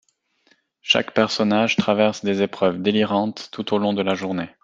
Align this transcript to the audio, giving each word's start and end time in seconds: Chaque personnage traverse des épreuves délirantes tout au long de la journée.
Chaque 0.81 1.13
personnage 1.13 1.75
traverse 1.75 2.25
des 2.25 2.41
épreuves 2.41 2.81
délirantes 2.81 3.49
tout 3.51 3.71
au 3.75 3.77
long 3.77 3.93
de 3.93 4.01
la 4.01 4.15
journée. 4.15 4.49